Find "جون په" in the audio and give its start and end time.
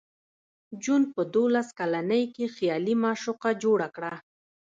0.83-1.21